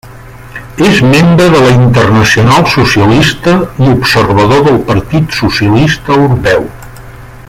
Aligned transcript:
És 0.85 1.01
membre 1.09 1.49
de 1.55 1.59
la 1.65 1.73
Internacional 1.73 2.65
Socialista 2.77 3.53
i 3.85 3.93
observador 3.97 4.67
del 4.71 4.83
Partit 4.89 5.37
Socialista 5.43 6.17
Europeu. 6.19 6.67